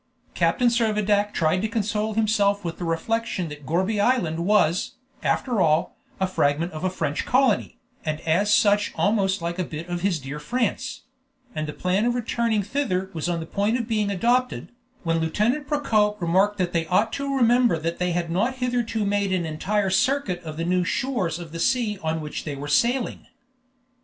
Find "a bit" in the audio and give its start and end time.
9.59-9.87